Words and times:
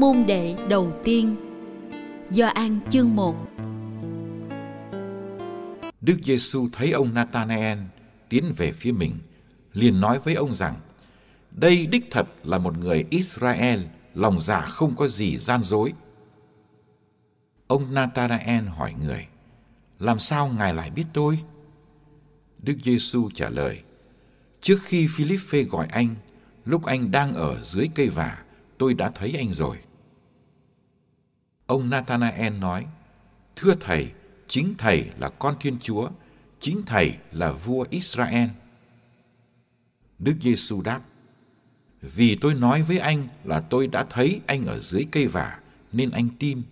môn 0.00 0.26
đệ 0.26 0.56
đầu 0.68 0.92
tiên. 1.04 1.36
Do 2.30 2.46
An 2.46 2.80
chương 2.90 3.16
1 3.16 3.36
Đức 6.00 6.16
Giêsu 6.24 6.68
thấy 6.72 6.92
ông 6.92 7.14
Nathanael 7.14 7.78
tiến 8.28 8.44
về 8.56 8.72
phía 8.72 8.92
mình, 8.92 9.12
liền 9.72 10.00
nói 10.00 10.18
với 10.18 10.34
ông 10.34 10.54
rằng: 10.54 10.74
Đây 11.50 11.86
đích 11.86 12.04
thật 12.10 12.26
là 12.44 12.58
một 12.58 12.78
người 12.78 13.04
Israel, 13.10 13.80
lòng 14.14 14.40
dạ 14.40 14.60
không 14.60 14.96
có 14.96 15.08
gì 15.08 15.36
gian 15.36 15.62
dối. 15.62 15.92
Ông 17.66 17.94
Nathanael 17.94 18.64
hỏi 18.64 18.94
người: 19.04 19.26
Làm 19.98 20.18
sao 20.18 20.48
ngài 20.48 20.74
lại 20.74 20.90
biết 20.90 21.06
tôi? 21.12 21.38
Đức 22.58 22.76
Giêsu 22.84 23.30
trả 23.34 23.50
lời: 23.50 23.80
Trước 24.60 24.78
khi 24.82 25.08
Philippe 25.16 25.62
gọi 25.62 25.86
anh, 25.90 26.14
lúc 26.64 26.84
anh 26.84 27.10
đang 27.10 27.34
ở 27.34 27.62
dưới 27.62 27.88
cây 27.94 28.08
vả, 28.08 28.42
tôi 28.78 28.94
đã 28.94 29.10
thấy 29.14 29.34
anh 29.38 29.52
rồi. 29.52 29.76
Ông 31.70 31.90
Nathanael 31.90 32.52
nói, 32.58 32.86
Thưa 33.56 33.74
Thầy, 33.80 34.10
chính 34.48 34.74
Thầy 34.78 35.10
là 35.18 35.28
con 35.28 35.54
Thiên 35.60 35.78
Chúa, 35.78 36.08
chính 36.60 36.82
Thầy 36.86 37.14
là 37.32 37.52
vua 37.52 37.86
Israel. 37.90 38.48
Đức 40.18 40.34
Giêsu 40.40 40.82
đáp, 40.82 41.00
Vì 42.02 42.38
tôi 42.40 42.54
nói 42.54 42.82
với 42.82 42.98
anh 42.98 43.28
là 43.44 43.60
tôi 43.60 43.86
đã 43.86 44.06
thấy 44.10 44.40
anh 44.46 44.64
ở 44.64 44.78
dưới 44.78 45.06
cây 45.12 45.26
vả, 45.26 45.60
nên 45.92 46.10
anh 46.10 46.28
tin. 46.38 46.62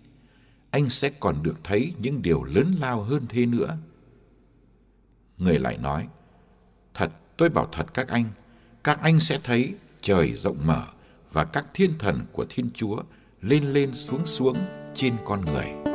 Anh 0.71 0.89
sẽ 0.89 1.09
còn 1.19 1.43
được 1.43 1.55
thấy 1.63 1.93
những 1.99 2.21
điều 2.21 2.43
lớn 2.43 2.75
lao 2.79 3.03
hơn 3.03 3.25
thế 3.29 3.45
nữa. 3.45 3.77
Người 5.37 5.59
lại 5.59 5.77
nói, 5.77 6.07
Thật, 6.93 7.11
tôi 7.37 7.49
bảo 7.49 7.69
thật 7.71 7.93
các 7.93 8.07
anh, 8.07 8.25
các 8.83 8.99
anh 9.01 9.19
sẽ 9.19 9.39
thấy 9.43 9.75
trời 10.01 10.33
rộng 10.33 10.57
mở 10.65 10.87
và 11.31 11.45
các 11.45 11.67
thiên 11.73 11.97
thần 11.99 12.25
của 12.31 12.45
Thiên 12.49 12.69
Chúa 12.73 13.03
lên 13.41 13.73
lên 13.73 13.93
xuống 13.93 14.25
xuống 14.25 14.78
trên 14.95 15.13
con 15.25 15.45
người. 15.45 15.88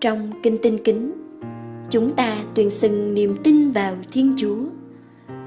Trong 0.00 0.30
kinh 0.42 0.58
tinh 0.62 0.78
kính, 0.84 1.12
chúng 1.90 2.12
ta 2.16 2.36
tuyên 2.54 2.70
xưng 2.70 3.14
niềm 3.14 3.36
tin 3.44 3.70
vào 3.70 3.96
Thiên 4.12 4.34
Chúa, 4.36 4.58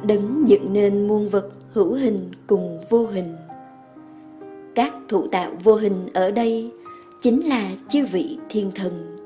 đấng 0.07 0.43
dựng 0.47 0.73
nên 0.73 1.07
muôn 1.07 1.29
vật 1.29 1.49
hữu 1.71 1.93
hình 1.93 2.31
cùng 2.47 2.81
vô 2.89 3.07
hình. 3.07 3.35
Các 4.75 4.93
thụ 5.09 5.27
tạo 5.27 5.51
vô 5.63 5.75
hình 5.75 6.09
ở 6.13 6.31
đây 6.31 6.71
chính 7.21 7.49
là 7.49 7.71
chư 7.87 8.05
vị 8.05 8.37
thiên 8.49 8.71
thần. 8.75 9.17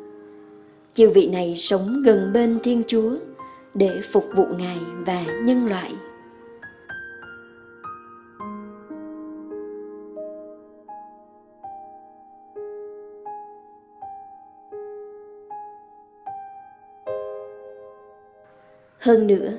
Chư 0.93 1.09
vị 1.09 1.27
này 1.27 1.55
sống 1.57 2.01
gần 2.05 2.31
bên 2.33 2.59
Thiên 2.63 2.83
Chúa 2.88 3.15
để 3.73 4.01
phục 4.11 4.25
vụ 4.35 4.45
Ngài 4.59 4.77
và 5.05 5.25
nhân 5.41 5.65
loại. 5.65 5.94
Hơn 19.07 19.28
nữa, 19.28 19.51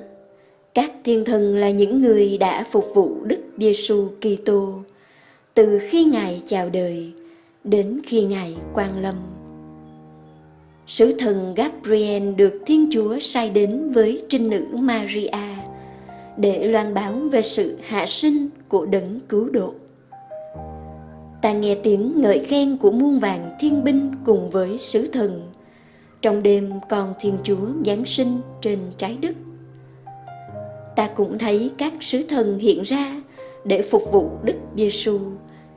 các 0.73 0.91
thiên 1.03 1.25
thần 1.25 1.57
là 1.57 1.69
những 1.69 2.01
người 2.01 2.37
đã 2.37 2.63
phục 2.71 2.85
vụ 2.95 3.15
Đức 3.23 3.39
Giêsu 3.57 4.07
Kitô 4.21 4.73
từ 5.53 5.79
khi 5.89 6.03
Ngài 6.03 6.41
chào 6.45 6.69
đời 6.69 7.11
đến 7.63 7.99
khi 8.05 8.23
Ngài 8.23 8.55
quang 8.73 9.01
lâm. 9.01 9.15
Sứ 10.87 11.15
thần 11.19 11.53
Gabriel 11.55 12.33
được 12.33 12.53
Thiên 12.65 12.89
Chúa 12.91 13.19
sai 13.19 13.49
đến 13.49 13.91
với 13.91 14.23
trinh 14.29 14.49
nữ 14.49 14.65
Maria 14.73 15.29
để 16.37 16.65
loan 16.65 16.93
báo 16.93 17.13
về 17.13 17.41
sự 17.41 17.77
hạ 17.87 18.05
sinh 18.05 18.49
của 18.67 18.85
đấng 18.85 19.19
cứu 19.29 19.49
độ. 19.49 19.73
Ta 21.41 21.53
nghe 21.53 21.75
tiếng 21.83 22.13
ngợi 22.15 22.39
khen 22.39 22.77
của 22.77 22.91
muôn 22.91 23.19
vàng 23.19 23.55
thiên 23.59 23.83
binh 23.83 24.11
cùng 24.25 24.49
với 24.49 24.77
sứ 24.77 25.07
thần 25.07 25.41
trong 26.21 26.43
đêm 26.43 26.71
con 26.89 27.13
Thiên 27.19 27.37
Chúa 27.43 27.67
Giáng 27.85 28.05
sinh 28.05 28.41
trên 28.61 28.79
trái 28.97 29.17
đất. 29.21 29.35
Ta 30.95 31.09
cũng 31.15 31.37
thấy 31.37 31.71
các 31.77 31.93
sứ 32.01 32.23
thần 32.23 32.59
hiện 32.59 32.81
ra 32.81 33.21
để 33.65 33.81
phục 33.81 34.01
vụ 34.11 34.29
Đức 34.43 34.55
Giêsu 34.75 35.19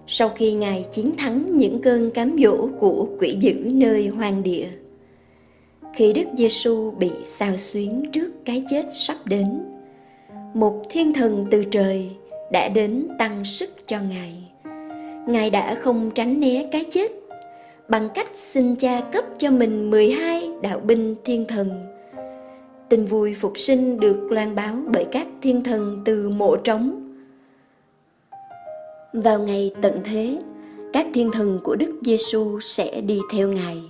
sau 0.06 0.28
khi 0.28 0.52
Ngài 0.52 0.84
chiến 0.90 1.16
thắng 1.18 1.56
những 1.56 1.82
cơn 1.82 2.10
cám 2.10 2.36
dỗ 2.38 2.68
của 2.80 3.08
quỷ 3.20 3.36
dữ 3.40 3.54
nơi 3.64 4.08
hoang 4.08 4.42
địa. 4.42 4.68
Khi 5.94 6.12
Đức 6.12 6.24
Giêsu 6.36 6.90
bị 6.90 7.10
sao 7.26 7.56
xuyến 7.56 8.10
trước 8.12 8.32
cái 8.44 8.64
chết 8.70 8.86
sắp 8.92 9.16
đến, 9.24 9.46
một 10.54 10.82
thiên 10.90 11.12
thần 11.12 11.46
từ 11.50 11.64
trời 11.64 12.10
đã 12.52 12.68
đến 12.68 13.08
tăng 13.18 13.44
sức 13.44 13.70
cho 13.86 13.98
Ngài. 14.00 14.32
Ngài 15.28 15.50
đã 15.50 15.74
không 15.74 16.10
tránh 16.14 16.40
né 16.40 16.68
cái 16.72 16.84
chết 16.90 17.12
bằng 17.92 18.08
cách 18.14 18.30
xin 18.34 18.76
cha 18.76 19.00
cấp 19.12 19.24
cho 19.38 19.50
mình 19.50 19.90
12 19.90 20.50
đạo 20.62 20.78
binh 20.78 21.14
thiên 21.24 21.46
thần. 21.48 21.70
Tin 22.88 23.04
vui 23.04 23.34
phục 23.34 23.52
sinh 23.58 24.00
được 24.00 24.26
loan 24.30 24.54
báo 24.54 24.76
bởi 24.86 25.04
các 25.12 25.26
thiên 25.42 25.64
thần 25.64 26.02
từ 26.04 26.28
mộ 26.28 26.56
trống. 26.56 27.12
Vào 29.12 29.38
ngày 29.38 29.74
tận 29.82 30.00
thế, 30.04 30.38
các 30.92 31.06
thiên 31.14 31.30
thần 31.32 31.60
của 31.64 31.76
Đức 31.76 31.90
Giêsu 32.04 32.60
sẽ 32.60 33.00
đi 33.00 33.20
theo 33.32 33.48
Ngài 33.48 33.82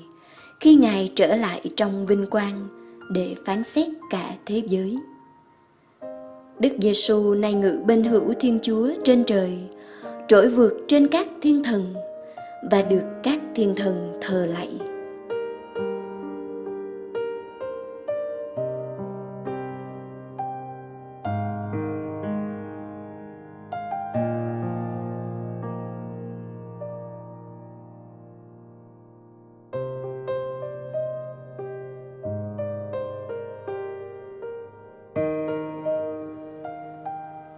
khi 0.60 0.75
Ngài 0.75 1.12
trở 1.14 1.37
lại 1.37 1.60
trong 1.76 2.06
vinh 2.06 2.26
quang 2.26 2.69
để 3.10 3.34
phán 3.46 3.64
xét 3.64 3.88
cả 4.10 4.34
thế 4.46 4.62
giới. 4.69 4.96
Đức 6.58 6.72
Giêsu 6.81 7.34
nay 7.34 7.54
ngự 7.54 7.81
bên 7.87 8.04
hữu 8.04 8.32
Thiên 8.40 8.58
Chúa 8.62 8.90
trên 9.04 9.25
trời, 9.25 9.58
trỗi 10.28 10.49
vượt 10.49 10.84
trên 10.88 11.08
các 11.08 11.28
thiên 11.43 11.62
thần 11.62 11.94
và 12.70 12.82
được 12.82 13.05
các 13.23 13.41
thiên 13.55 13.75
thần 13.76 14.12
thờ 14.20 14.47
lạy. 14.47 14.79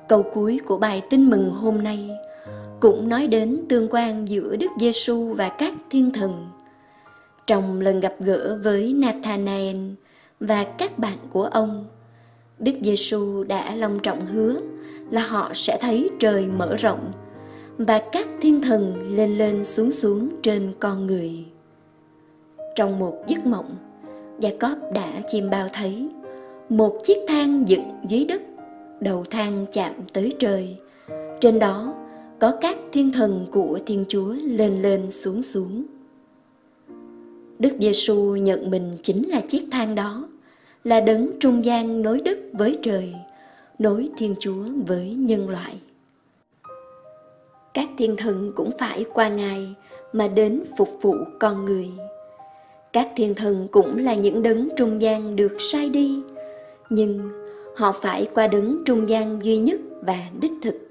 Câu 0.09 0.23
cuối 0.23 0.61
của 0.67 0.79
bài 0.79 1.03
tin 1.11 1.31
mừng 1.31 1.51
hôm 1.51 1.83
nay 1.83 2.14
cũng 2.85 3.09
nói 3.09 3.27
đến 3.27 3.61
tương 3.69 3.89
quan 3.91 4.29
giữa 4.29 4.57
Đức 4.57 4.71
Giêsu 4.81 5.35
và 5.35 5.49
các 5.49 5.75
thiên 5.91 6.11
thần. 6.11 6.49
Trong 7.47 7.81
lần 7.81 8.01
gặp 8.01 8.15
gỡ 8.21 8.59
với 8.63 8.93
Nathanael 8.93 9.77
và 10.41 10.65
các 10.65 10.99
bạn 10.99 11.19
của 11.33 11.45
ông, 11.45 11.87
Đức 12.59 12.73
Giêsu 12.83 13.45
đã 13.45 13.75
long 13.75 13.99
trọng 13.99 14.27
hứa 14.27 14.61
là 15.11 15.27
họ 15.27 15.51
sẽ 15.55 15.79
thấy 15.81 16.11
trời 16.19 16.47
mở 16.47 16.77
rộng 16.77 17.13
và 17.79 18.03
các 18.13 18.29
thiên 18.41 18.61
thần 18.61 19.15
lên 19.17 19.39
lên 19.39 19.65
xuống 19.65 19.93
xuống 19.93 20.29
trên 20.43 20.73
con 20.81 21.07
người. 21.07 21.45
Trong 22.77 22.99
một 22.99 23.25
giấc 23.27 23.47
mộng, 23.47 23.77
Jacob 24.41 24.93
đã 24.93 25.09
chiêm 25.29 25.51
bao 25.51 25.69
thấy 25.73 26.09
một 26.69 26.99
chiếc 27.05 27.19
thang 27.29 27.69
dựng 27.69 28.01
dưới 28.09 28.25
đất, 28.25 28.43
đầu 29.01 29.25
thang 29.31 29.67
chạm 29.73 29.93
tới 30.13 30.33
trời. 30.39 30.77
Trên 31.41 31.59
đó 31.59 31.95
có 32.45 32.53
các 32.61 32.79
thiên 32.93 33.13
thần 33.13 33.47
của 33.51 33.79
Thiên 33.87 34.05
Chúa 34.09 34.35
lên 34.43 34.83
lên 34.83 35.11
xuống 35.11 35.43
xuống. 35.43 35.85
Đức 37.59 37.71
Giêsu 37.81 38.37
nhận 38.37 38.71
mình 38.71 38.97
chính 39.03 39.29
là 39.29 39.41
chiếc 39.41 39.67
thang 39.71 39.95
đó 39.95 40.29
là 40.85 41.01
đấng 41.01 41.31
trung 41.41 41.65
gian 41.65 42.03
nối 42.03 42.21
đất 42.21 42.39
với 42.53 42.79
trời, 42.83 43.15
nối 43.79 44.09
Thiên 44.17 44.35
Chúa 44.39 44.65
với 44.87 45.15
nhân 45.19 45.49
loại. 45.49 45.79
Các 47.75 47.89
thiên 47.99 48.17
thần 48.17 48.53
cũng 48.57 48.71
phải 48.79 49.05
qua 49.15 49.29
Ngài 49.29 49.75
mà 50.13 50.29
đến 50.29 50.65
phục 50.79 50.89
vụ 51.01 51.15
con 51.41 51.65
người. 51.65 51.89
Các 52.93 53.09
thiên 53.17 53.35
thần 53.35 53.69
cũng 53.71 53.99
là 53.99 54.15
những 54.15 54.43
đấng 54.43 54.69
trung 54.77 55.03
gian 55.03 55.37
được 55.37 55.57
sai 55.59 55.91
đi, 55.91 56.21
nhưng 56.91 57.31
họ 57.77 57.93
phải 57.93 58.29
qua 58.35 58.47
đấng 58.47 58.83
trung 58.85 59.09
gian 59.09 59.41
duy 59.43 59.57
nhất 59.57 59.81
và 60.03 60.19
đích 60.41 60.53
thực. 60.63 60.84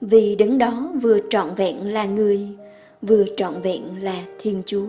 Vì 0.00 0.36
đấng 0.36 0.58
đó 0.58 0.92
vừa 1.02 1.18
trọn 1.30 1.54
vẹn 1.54 1.92
là 1.92 2.04
người, 2.04 2.48
vừa 3.02 3.24
trọn 3.36 3.60
vẹn 3.60 3.82
là 4.02 4.22
Thiên 4.38 4.62
Chúa. 4.66 4.86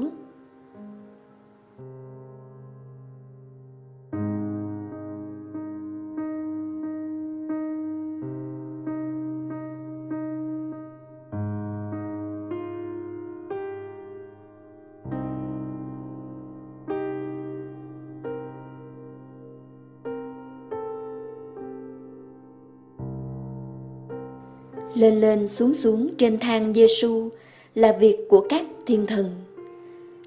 Lên 25.01 25.21
lên 25.21 25.47
xuống 25.47 25.73
xuống 25.73 26.09
trên 26.17 26.39
thang 26.39 26.73
Giêsu 26.73 27.29
là 27.75 27.97
việc 27.99 28.17
của 28.29 28.47
các 28.49 28.65
thiên 28.85 29.05
thần. 29.05 29.29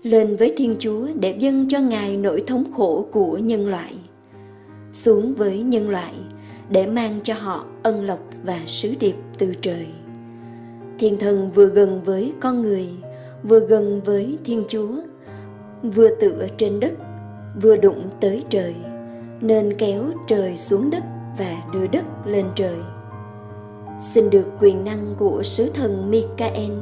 Lên 0.03 0.37
với 0.37 0.55
Thiên 0.56 0.75
Chúa 0.79 1.06
để 1.21 1.37
dâng 1.38 1.69
cho 1.69 1.81
Ngài 1.81 2.17
nỗi 2.17 2.44
thống 2.47 2.73
khổ 2.73 3.06
của 3.12 3.38
nhân 3.38 3.69
loại. 3.69 3.94
Xuống 4.93 5.35
với 5.35 5.59
nhân 5.59 5.91
loại 5.91 6.15
để 6.69 6.87
mang 6.87 7.19
cho 7.23 7.35
họ 7.35 7.67
ân 7.82 8.05
lộc 8.05 8.19
và 8.44 8.61
sứ 8.67 8.94
điệp 9.00 9.15
từ 9.38 9.55
trời. 9.61 9.87
Thiên 10.99 11.17
thần 11.17 11.50
vừa 11.50 11.67
gần 11.67 12.00
với 12.05 12.32
con 12.41 12.62
người, 12.62 12.87
vừa 13.43 13.61
gần 13.61 14.00
với 14.05 14.38
Thiên 14.44 14.65
Chúa, 14.69 14.93
vừa 15.82 16.09
tựa 16.21 16.47
trên 16.56 16.81
đất, 16.81 16.93
vừa 17.62 17.76
đụng 17.76 18.11
tới 18.21 18.43
trời, 18.49 18.75
nên 19.41 19.75
kéo 19.79 20.05
trời 20.26 20.56
xuống 20.56 20.91
đất 20.91 21.03
và 21.38 21.62
đưa 21.73 21.87
đất 21.87 22.05
lên 22.26 22.47
trời 22.55 22.76
xin 24.02 24.31
được 24.31 24.46
quyền 24.61 24.85
năng 24.85 25.14
của 25.19 25.43
sứ 25.43 25.67
thần 25.67 26.11
Michael, 26.11 26.73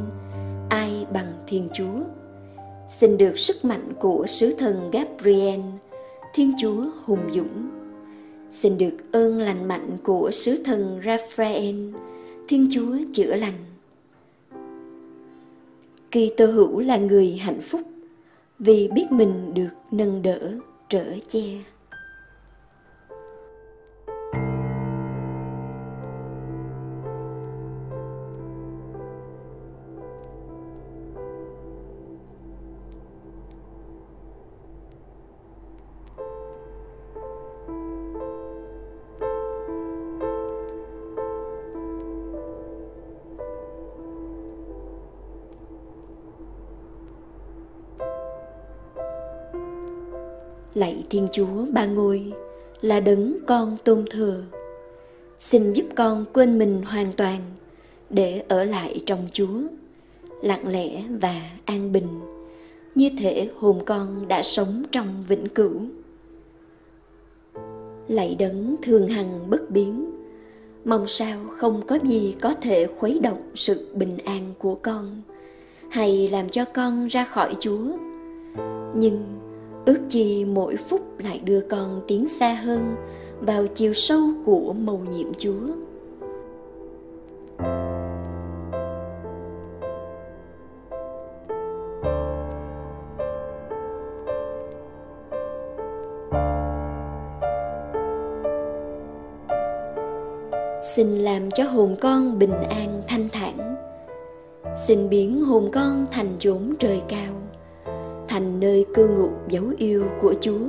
ai 0.69 1.07
bằng 1.13 1.33
Thiên 1.47 1.69
Chúa. 1.75 2.01
Xin 2.89 3.19
được 3.19 3.39
sức 3.39 3.65
mạnh 3.65 3.93
của 4.01 4.27
sứ 4.27 4.55
thần 4.59 4.91
Gabriel, 4.91 5.61
Thiên 6.35 6.53
Chúa 6.59 6.85
hùng 7.05 7.31
dũng. 7.35 7.71
Xin 8.53 8.79
được 8.79 8.97
ơn 9.13 9.39
lành 9.39 9.69
mạnh 9.69 9.97
của 10.03 10.31
sứ 10.31 10.63
thần 10.63 11.01
Raphael, 11.05 11.77
Thiên 12.49 12.69
Chúa 12.71 12.97
chữa 13.13 13.35
lành. 13.35 13.59
Kỳ 16.11 16.33
tơ 16.37 16.47
hữu 16.47 16.81
là 16.81 16.97
người 16.97 17.37
hạnh 17.37 17.61
phúc 17.61 17.81
vì 18.59 18.89
biết 18.89 19.07
mình 19.11 19.55
được 19.55 19.71
nâng 19.91 20.23
đỡ, 20.23 20.39
trở 20.89 21.05
che. 21.29 21.43
Lạy 50.75 51.05
Thiên 51.11 51.29
Chúa 51.33 51.67
ba 51.73 51.87
ngôi 51.87 52.33
là 52.81 53.01
đấng 53.01 53.37
con 53.47 53.77
tôn 53.85 54.05
thờ. 54.11 54.43
Xin 55.39 55.73
giúp 55.73 55.87
con 55.95 56.25
quên 56.33 56.59
mình 56.59 56.83
hoàn 56.83 57.13
toàn 57.13 57.41
để 58.11 58.45
ở 58.49 58.65
lại 58.65 59.03
trong 59.07 59.27
Chúa, 59.33 59.61
lặng 60.43 60.69
lẽ 60.69 61.03
và 61.21 61.43
an 61.65 61.93
bình, 61.93 62.21
như 62.95 63.09
thể 63.19 63.49
hồn 63.57 63.81
con 63.87 64.29
đã 64.29 64.43
sống 64.43 64.83
trong 64.91 65.23
vĩnh 65.29 65.49
cửu. 65.49 65.81
Lạy 68.09 68.37
đấng 68.39 68.77
thường 68.83 69.09
hằng 69.09 69.51
bất 69.51 69.71
biến, 69.71 70.11
mong 70.85 71.07
sao 71.07 71.39
không 71.49 71.83
có 71.87 71.99
gì 72.05 72.35
có 72.41 72.55
thể 72.55 72.87
khuấy 72.87 73.19
động 73.23 73.51
sự 73.55 73.87
bình 73.95 74.19
an 74.25 74.55
của 74.59 74.75
con 74.75 75.23
hay 75.91 76.29
làm 76.29 76.49
cho 76.49 76.65
con 76.65 77.07
ra 77.07 77.25
khỏi 77.25 77.55
Chúa. 77.61 77.87
Nhưng 78.95 79.42
ước 79.87 79.99
chi 80.09 80.45
mỗi 80.45 80.77
phút 80.77 81.01
lại 81.19 81.41
đưa 81.45 81.61
con 81.61 82.01
tiến 82.09 82.29
xa 82.29 82.53
hơn 82.53 82.97
vào 83.41 83.67
chiều 83.67 83.93
sâu 83.93 84.21
của 84.45 84.73
mầu 84.73 85.01
nhiệm 85.11 85.35
chúa. 85.39 85.67
Xin 100.97 101.19
làm 101.19 101.51
cho 101.51 101.65
hồn 101.65 101.97
con 102.01 102.39
bình 102.39 102.63
an 102.71 103.03
thanh 103.09 103.29
thản. 103.33 103.77
Xin 104.87 105.09
biến 105.09 105.41
hồn 105.41 105.69
con 105.73 106.07
thành 106.11 106.33
chốn 106.39 106.75
trời 106.79 107.03
cao 107.09 107.32
thành 108.33 108.61
nơi 108.61 108.87
cư 108.95 109.09
ngụ 109.09 109.29
dấu 109.49 109.65
yêu 109.77 110.05
của 110.21 110.35
Chúa, 110.41 110.67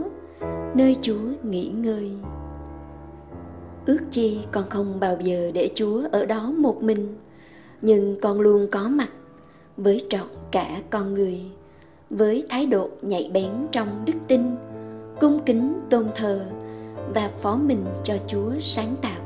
nơi 0.73 0.95
Chúa 1.01 1.19
nghỉ 1.43 1.67
ngơi. 1.67 2.11
Ước 3.85 3.99
chi 4.09 4.39
con 4.51 4.63
không 4.69 4.99
bao 4.99 5.15
giờ 5.21 5.51
để 5.53 5.69
Chúa 5.75 6.01
ở 6.11 6.25
đó 6.25 6.53
một 6.57 6.83
mình, 6.83 7.15
nhưng 7.81 8.17
con 8.21 8.39
luôn 8.39 8.67
có 8.71 8.87
mặt 8.87 9.09
với 9.77 10.05
trọn 10.09 10.27
cả 10.51 10.81
con 10.89 11.13
người, 11.13 11.41
với 12.09 12.43
thái 12.49 12.65
độ 12.65 12.89
nhạy 13.01 13.31
bén 13.33 13.51
trong 13.71 13.87
đức 14.05 14.13
tin, 14.27 14.41
cung 15.19 15.39
kính 15.45 15.73
tôn 15.89 16.05
thờ 16.15 16.45
và 17.15 17.29
phó 17.41 17.55
mình 17.55 17.85
cho 18.03 18.13
Chúa 18.27 18.51
sáng 18.59 18.95
tạo. 19.01 19.21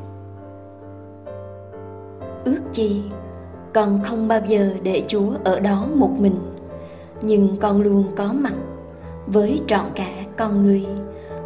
Ước 2.45 2.59
chi 2.71 3.01
con 3.73 4.03
không 4.03 4.27
bao 4.27 4.41
giờ 4.47 4.69
để 4.83 5.03
Chúa 5.07 5.31
ở 5.43 5.59
đó 5.59 5.87
một 5.95 6.11
mình, 6.19 6.35
nhưng 7.21 7.57
con 7.59 7.81
luôn 7.81 8.05
có 8.15 8.33
mặt 8.33 8.53
với 9.27 9.59
trọn 9.67 9.85
cả 9.95 10.25
con 10.37 10.63
người, 10.63 10.85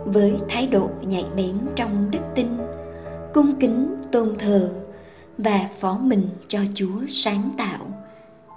với 0.05 0.33
thái 0.49 0.67
độ 0.67 0.89
nhạy 1.01 1.25
bén 1.35 1.55
trong 1.75 2.11
đức 2.11 2.19
tin, 2.35 2.47
cung 3.33 3.55
kính, 3.59 3.95
tôn 4.11 4.35
thờ 4.39 4.69
và 5.37 5.69
phó 5.79 5.97
mình 6.01 6.27
cho 6.47 6.59
chúa 6.73 6.99
sáng 7.07 7.51
tạo. 7.57 7.79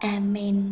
Amen. 0.01 0.65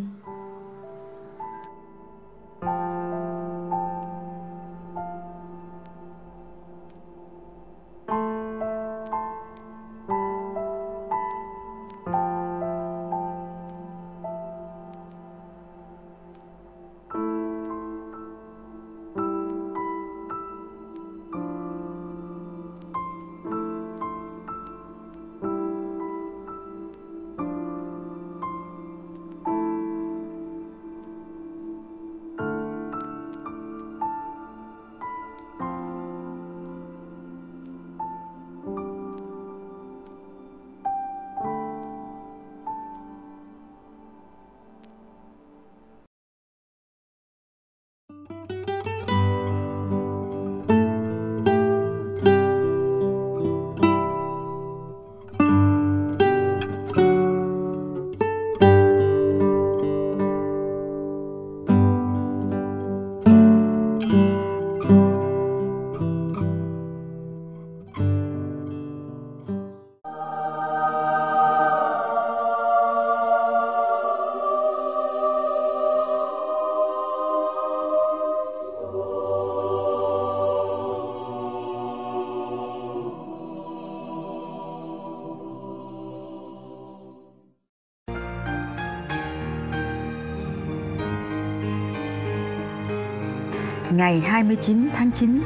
Ngày 93.96 94.20
29 94.20 94.88
tháng 94.94 95.10
9, 95.10 95.42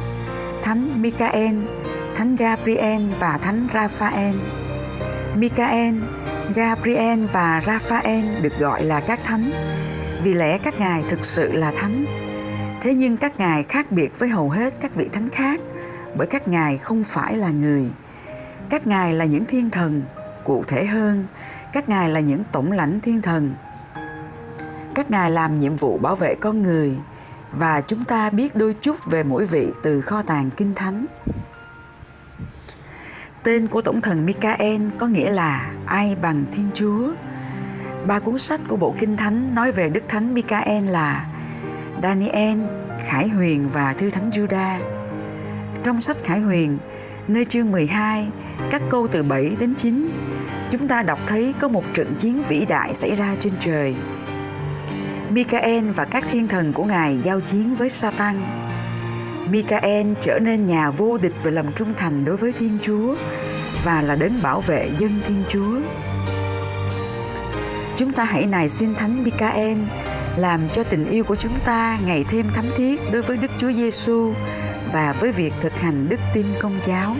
Thánh 0.62 1.02
Michael, 1.02 1.56
Thánh 2.16 2.36
Gabriel 2.36 3.02
và 3.20 3.38
Thánh 3.38 3.68
Raphael. 3.74 4.36
Michael, 5.34 5.94
Gabriel 6.54 7.26
và 7.26 7.62
Raphael 7.66 8.40
được 8.42 8.58
gọi 8.58 8.84
là 8.84 9.00
các 9.00 9.20
thánh 9.24 9.50
vì 10.22 10.34
lẽ 10.34 10.58
các 10.58 10.80
ngài 10.80 11.04
thực 11.08 11.24
sự 11.24 11.52
là 11.52 11.72
thánh. 11.76 12.04
Thế 12.80 12.94
nhưng 12.94 13.16
các 13.16 13.38
ngài 13.38 13.62
khác 13.62 13.92
biệt 13.92 14.18
với 14.18 14.28
hầu 14.28 14.50
hết 14.50 14.74
các 14.80 14.94
vị 14.94 15.08
thánh 15.12 15.28
khác 15.28 15.60
bởi 16.16 16.26
các 16.26 16.48
ngài 16.48 16.78
không 16.78 17.04
phải 17.04 17.36
là 17.36 17.50
người. 17.50 17.90
Các 18.70 18.86
ngài 18.86 19.14
là 19.14 19.24
những 19.24 19.46
thiên 19.46 19.70
thần, 19.70 20.02
cụ 20.44 20.64
thể 20.66 20.84
hơn, 20.84 21.26
các 21.72 21.88
ngài 21.88 22.08
là 22.08 22.20
những 22.20 22.42
tổng 22.52 22.72
lãnh 22.72 23.00
thiên 23.00 23.22
thần. 23.22 23.54
Các 24.94 25.10
ngài 25.10 25.30
làm 25.30 25.54
nhiệm 25.54 25.76
vụ 25.76 25.98
bảo 25.98 26.16
vệ 26.16 26.34
con 26.34 26.62
người 26.62 26.96
và 27.58 27.80
chúng 27.80 28.04
ta 28.04 28.30
biết 28.30 28.56
đôi 28.56 28.74
chút 28.80 28.96
về 29.06 29.22
mỗi 29.22 29.46
vị 29.46 29.68
từ 29.82 30.00
kho 30.00 30.22
tàng 30.22 30.50
kinh 30.56 30.74
thánh. 30.74 31.06
Tên 33.42 33.66
của 33.66 33.80
tổng 33.82 34.00
thần 34.00 34.26
Michael 34.26 34.82
có 34.98 35.06
nghĩa 35.06 35.30
là 35.30 35.72
ai 35.86 36.16
bằng 36.22 36.44
Thiên 36.52 36.70
Chúa. 36.74 37.12
Ba 38.06 38.18
cuốn 38.18 38.38
sách 38.38 38.60
của 38.68 38.76
bộ 38.76 38.94
Kinh 38.98 39.16
Thánh 39.16 39.54
nói 39.54 39.72
về 39.72 39.88
Đức 39.88 40.04
Thánh 40.08 40.34
Michael 40.34 40.84
là 40.84 41.26
Daniel, 42.02 42.58
Khải 43.08 43.28
Huyền 43.28 43.68
và 43.72 43.92
Thư 43.92 44.10
Thánh 44.10 44.30
Juda. 44.30 44.78
Trong 45.84 46.00
sách 46.00 46.16
Khải 46.24 46.40
Huyền, 46.40 46.78
nơi 47.28 47.44
chương 47.44 47.72
12, 47.72 48.28
các 48.70 48.82
câu 48.90 49.06
từ 49.06 49.22
7 49.22 49.56
đến 49.60 49.74
9, 49.74 50.10
chúng 50.70 50.88
ta 50.88 51.02
đọc 51.02 51.18
thấy 51.26 51.54
có 51.60 51.68
một 51.68 51.84
trận 51.94 52.14
chiến 52.18 52.42
vĩ 52.48 52.64
đại 52.64 52.94
xảy 52.94 53.14
ra 53.14 53.34
trên 53.40 53.52
trời. 53.60 53.94
Michael 55.30 55.90
và 55.90 56.04
các 56.04 56.24
thiên 56.30 56.48
thần 56.48 56.72
của 56.72 56.84
Ngài 56.84 57.18
giao 57.24 57.40
chiến 57.40 57.74
với 57.74 57.88
Satan. 57.88 58.42
Michael 59.50 60.06
trở 60.20 60.38
nên 60.38 60.66
nhà 60.66 60.90
vô 60.90 61.18
địch 61.18 61.32
về 61.42 61.50
lòng 61.50 61.72
trung 61.76 61.94
thành 61.96 62.24
đối 62.24 62.36
với 62.36 62.52
Thiên 62.52 62.78
Chúa 62.80 63.14
và 63.84 64.02
là 64.02 64.16
đấng 64.16 64.42
bảo 64.42 64.60
vệ 64.60 64.90
dân 64.98 65.20
Thiên 65.28 65.44
Chúa. 65.48 65.80
Chúng 67.96 68.12
ta 68.12 68.24
hãy 68.24 68.46
nài 68.46 68.68
xin 68.68 68.94
Thánh 68.94 69.24
Michael 69.24 69.78
làm 70.36 70.68
cho 70.68 70.82
tình 70.82 71.06
yêu 71.06 71.24
của 71.24 71.36
chúng 71.36 71.58
ta 71.64 71.98
ngày 72.04 72.24
thêm 72.28 72.50
thắm 72.54 72.66
thiết 72.76 73.00
đối 73.12 73.22
với 73.22 73.36
Đức 73.36 73.50
Chúa 73.60 73.72
Giêsu 73.72 74.32
và 74.92 75.14
với 75.20 75.32
việc 75.32 75.52
thực 75.60 75.72
hành 75.72 76.08
đức 76.08 76.20
tin 76.34 76.46
công 76.60 76.78
giáo. 76.86 77.16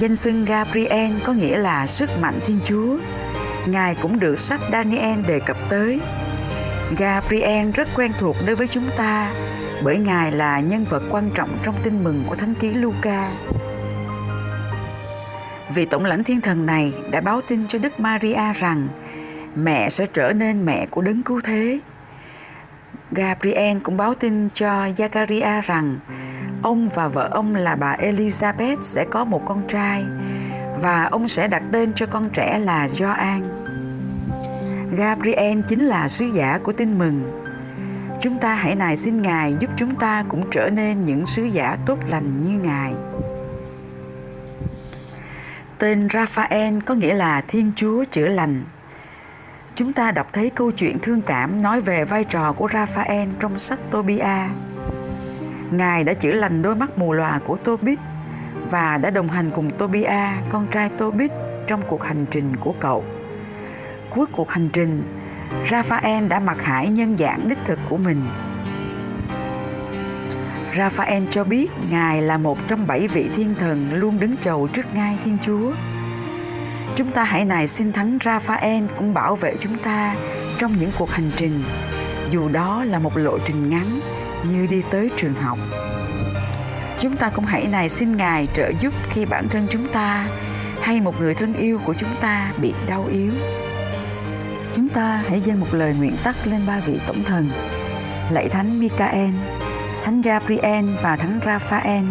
Danh 0.00 0.16
xưng 0.16 0.44
Gabriel 0.44 1.12
có 1.24 1.32
nghĩa 1.32 1.58
là 1.58 1.86
sức 1.86 2.10
mạnh 2.20 2.40
Thiên 2.46 2.58
Chúa. 2.64 2.96
Ngài 3.66 3.94
cũng 3.94 4.20
được 4.20 4.40
sách 4.40 4.60
Daniel 4.72 5.20
đề 5.26 5.40
cập 5.40 5.56
tới. 5.68 6.00
Gabriel 6.98 7.70
rất 7.70 7.88
quen 7.96 8.12
thuộc 8.18 8.36
đối 8.46 8.56
với 8.56 8.68
chúng 8.68 8.88
ta, 8.96 9.32
bởi 9.84 9.98
Ngài 9.98 10.32
là 10.32 10.60
nhân 10.60 10.84
vật 10.84 11.02
quan 11.10 11.30
trọng 11.34 11.58
trong 11.62 11.74
tin 11.82 12.04
mừng 12.04 12.24
của 12.28 12.34
Thánh 12.34 12.54
ký 12.54 12.74
Luca. 12.74 13.30
Vì 15.74 15.84
tổng 15.84 16.04
lãnh 16.04 16.24
thiên 16.24 16.40
thần 16.40 16.66
này 16.66 16.92
đã 17.10 17.20
báo 17.20 17.40
tin 17.48 17.68
cho 17.68 17.78
Đức 17.78 18.00
Maria 18.00 18.52
rằng 18.60 18.88
mẹ 19.54 19.90
sẽ 19.90 20.06
trở 20.12 20.32
nên 20.32 20.64
mẹ 20.64 20.86
của 20.86 21.02
đấng 21.02 21.22
cứu 21.22 21.40
thế. 21.44 21.78
Gabriel 23.10 23.78
cũng 23.78 23.96
báo 23.96 24.14
tin 24.14 24.48
cho 24.54 24.86
Zachariah 24.86 25.60
rằng 25.60 25.98
ông 26.62 26.88
và 26.94 27.08
vợ 27.08 27.28
ông 27.30 27.54
là 27.54 27.76
bà 27.76 27.96
Elizabeth 27.96 28.82
sẽ 28.82 29.04
có 29.04 29.24
một 29.24 29.42
con 29.46 29.62
trai 29.68 30.04
và 30.82 31.04
ông 31.04 31.28
sẽ 31.28 31.48
đặt 31.48 31.62
tên 31.72 31.92
cho 31.94 32.06
con 32.06 32.30
trẻ 32.30 32.58
là 32.58 32.88
Gioan. 32.88 33.42
Gabriel 34.96 35.60
chính 35.68 35.86
là 35.86 36.08
sứ 36.08 36.24
giả 36.24 36.58
của 36.62 36.72
tin 36.72 36.98
mừng. 36.98 37.42
Chúng 38.20 38.38
ta 38.38 38.54
hãy 38.54 38.74
nài 38.74 38.96
xin 38.96 39.22
Ngài 39.22 39.56
giúp 39.60 39.70
chúng 39.76 39.96
ta 39.96 40.24
cũng 40.28 40.50
trở 40.50 40.70
nên 40.70 41.04
những 41.04 41.26
sứ 41.26 41.44
giả 41.44 41.76
tốt 41.86 41.98
lành 42.08 42.42
như 42.42 42.58
Ngài. 42.58 42.94
Tên 45.78 46.08
Raphael 46.12 46.78
có 46.86 46.94
nghĩa 46.94 47.14
là 47.14 47.40
Thiên 47.48 47.72
Chúa 47.76 48.04
chữa 48.10 48.28
lành. 48.28 48.64
Chúng 49.74 49.92
ta 49.92 50.12
đọc 50.12 50.26
thấy 50.32 50.50
câu 50.50 50.70
chuyện 50.70 50.98
thương 51.02 51.22
cảm 51.22 51.62
nói 51.62 51.80
về 51.80 52.04
vai 52.04 52.24
trò 52.24 52.52
của 52.52 52.68
Raphael 52.72 53.28
trong 53.40 53.58
sách 53.58 53.80
Tobia. 53.90 54.48
Ngài 55.70 56.04
đã 56.04 56.14
chữa 56.14 56.32
lành 56.32 56.62
đôi 56.62 56.76
mắt 56.76 56.98
mù 56.98 57.12
lòa 57.12 57.40
của 57.44 57.56
Tobit 57.56 57.98
và 58.72 58.98
đã 58.98 59.10
đồng 59.10 59.28
hành 59.28 59.50
cùng 59.50 59.70
Tobia, 59.70 60.20
con 60.50 60.66
trai 60.66 60.88
Tobit 60.88 61.30
trong 61.66 61.82
cuộc 61.88 62.04
hành 62.04 62.26
trình 62.30 62.56
của 62.56 62.74
cậu. 62.80 63.04
Cuối 64.10 64.26
cuộc 64.32 64.50
hành 64.50 64.68
trình, 64.72 65.02
Raphael 65.70 66.26
đã 66.26 66.40
mặc 66.40 66.62
hải 66.62 66.88
nhân 66.88 67.16
dạng 67.18 67.48
đích 67.48 67.58
thực 67.64 67.78
của 67.88 67.96
mình. 67.96 68.28
Raphael 70.76 71.24
cho 71.30 71.44
biết 71.44 71.70
Ngài 71.90 72.22
là 72.22 72.38
một 72.38 72.58
trong 72.68 72.86
bảy 72.86 73.08
vị 73.08 73.30
thiên 73.36 73.54
thần 73.54 73.94
luôn 73.94 74.20
đứng 74.20 74.36
chầu 74.36 74.68
trước 74.68 74.94
ngai 74.94 75.18
Thiên 75.24 75.38
Chúa. 75.42 75.72
Chúng 76.96 77.12
ta 77.12 77.24
hãy 77.24 77.44
nài 77.44 77.68
xin 77.68 77.92
Thánh 77.92 78.18
Raphael 78.24 78.84
cũng 78.98 79.14
bảo 79.14 79.36
vệ 79.36 79.54
chúng 79.60 79.78
ta 79.78 80.16
trong 80.58 80.74
những 80.80 80.90
cuộc 80.98 81.10
hành 81.10 81.30
trình, 81.36 81.64
dù 82.30 82.48
đó 82.48 82.84
là 82.84 82.98
một 82.98 83.16
lộ 83.16 83.38
trình 83.46 83.70
ngắn 83.70 84.00
như 84.52 84.66
đi 84.66 84.82
tới 84.90 85.10
trường 85.16 85.34
học. 85.34 85.58
Chúng 87.02 87.16
ta 87.16 87.30
cũng 87.30 87.44
hãy 87.44 87.66
này 87.66 87.88
xin 87.88 88.16
Ngài 88.16 88.48
trợ 88.54 88.72
giúp 88.80 88.94
khi 89.10 89.24
bản 89.24 89.48
thân 89.48 89.66
chúng 89.70 89.88
ta 89.92 90.28
hay 90.80 91.00
một 91.00 91.20
người 91.20 91.34
thân 91.34 91.54
yêu 91.54 91.80
của 91.86 91.94
chúng 91.94 92.08
ta 92.20 92.52
bị 92.60 92.74
đau 92.86 93.06
yếu. 93.12 93.32
Chúng 94.72 94.88
ta 94.88 95.24
hãy 95.28 95.40
dâng 95.40 95.60
một 95.60 95.66
lời 95.72 95.94
nguyện 95.98 96.16
tắt 96.24 96.36
lên 96.44 96.60
ba 96.66 96.80
vị 96.86 97.00
tổng 97.06 97.24
thần, 97.24 97.50
lạy 98.30 98.48
Thánh 98.48 98.80
Michael, 98.80 99.34
Thánh 100.04 100.22
Gabriel 100.22 100.84
và 101.02 101.16
Thánh 101.16 101.40
Raphael. 101.46 102.04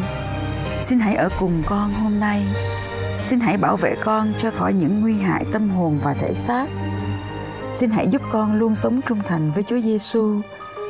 Xin 0.80 1.00
hãy 1.00 1.16
ở 1.16 1.30
cùng 1.40 1.64
con 1.66 1.94
hôm 1.94 2.20
nay. 2.20 2.46
Xin 3.22 3.40
hãy 3.40 3.58
bảo 3.58 3.78
vệ 3.78 3.96
con 4.04 4.34
cho 4.38 4.52
khỏi 4.52 4.74
những 4.74 5.02
nguy 5.02 5.14
hại 5.14 5.46
tâm 5.54 5.70
hồn 5.70 6.00
và 6.04 6.14
thể 6.14 6.34
xác. 6.34 6.66
Xin 7.74 7.90
hãy 7.90 8.08
giúp 8.08 8.22
con 8.32 8.56
luôn 8.56 8.76
sống 8.76 9.00
trung 9.08 9.20
thành 9.28 9.52
với 9.52 9.64
Chúa 9.64 9.80
Giêsu 9.80 10.42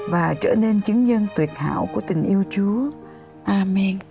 và 0.09 0.33
trở 0.41 0.55
nên 0.55 0.81
chứng 0.81 1.05
nhân 1.05 1.27
tuyệt 1.35 1.49
hảo 1.55 1.89
của 1.93 2.01
tình 2.01 2.23
yêu 2.23 2.43
Chúa. 2.49 3.00
Amen. 3.47 4.10